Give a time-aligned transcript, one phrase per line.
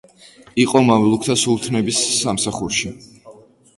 [0.61, 2.95] იყო მამლუქთა სულთნების სამსახურში.